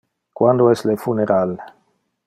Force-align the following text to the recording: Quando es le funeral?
Quando 0.39 0.71
es 0.71 0.83
le 0.89 0.97
funeral? 1.03 1.55